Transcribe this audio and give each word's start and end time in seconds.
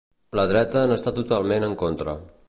La 0.37 0.45
dreta 0.51 0.81
n'està 0.91 1.13
totalment 1.19 1.67
en 1.69 1.77
contra. 1.83 2.17